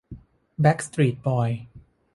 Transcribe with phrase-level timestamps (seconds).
[0.61, 1.61] แบ็กสตรีทบอยส์